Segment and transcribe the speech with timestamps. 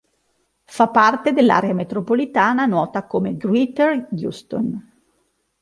[0.65, 4.91] Fa parte dell'area metropolitana nota come Greater Houston.